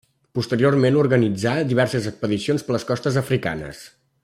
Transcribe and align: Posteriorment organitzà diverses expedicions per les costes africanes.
Posteriorment 0.37 0.97
organitzà 1.01 1.51
diverses 1.73 2.09
expedicions 2.13 2.65
per 2.69 2.77
les 2.77 2.89
costes 2.93 3.21
africanes. 3.23 3.87